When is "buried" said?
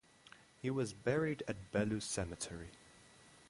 0.95-1.43